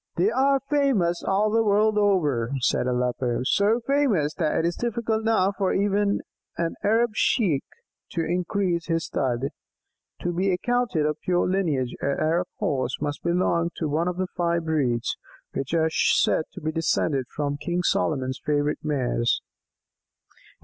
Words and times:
"They 0.15 0.31
are 0.31 0.59
famous 0.67 1.21
all 1.23 1.51
the 1.51 1.61
world 1.63 1.95
over," 1.95 2.49
said 2.61 2.87
Aleppo; 2.87 3.41
"so 3.43 3.81
famous 3.85 4.33
that 4.33 4.57
it 4.57 4.65
is 4.65 4.75
difficult 4.75 5.23
now 5.23 5.51
for 5.55 5.75
even 5.75 6.21
an 6.57 6.73
Arab 6.83 7.11
Sheik 7.13 7.63
to 8.09 8.25
increase 8.25 8.87
his 8.87 9.05
stud. 9.05 9.49
To 10.21 10.33
be 10.33 10.51
accounted 10.51 11.05
of 11.05 11.21
pure 11.21 11.47
lineage, 11.47 11.93
an 12.01 12.17
Arab 12.19 12.47
Horse 12.57 12.99
must 12.99 13.21
belong 13.21 13.69
to 13.75 13.87
one 13.87 14.07
of 14.07 14.17
the 14.17 14.25
five 14.35 14.65
breeds 14.65 15.17
which 15.53 15.71
are 15.75 15.91
said 15.91 16.45
to 16.53 16.61
be 16.61 16.71
descended 16.71 17.25
from 17.27 17.57
King 17.57 17.83
Solomon's 17.83 18.41
favourite 18.43 18.79
mares! 18.83 19.39